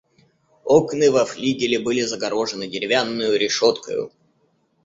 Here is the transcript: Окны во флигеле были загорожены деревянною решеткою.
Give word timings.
Окны 0.75 1.09
во 1.15 1.25
флигеле 1.33 1.77
были 1.87 2.01
загорожены 2.13 2.65
деревянною 2.67 3.37
решеткою. 3.37 4.09